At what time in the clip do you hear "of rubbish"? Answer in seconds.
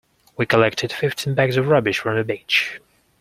1.57-1.99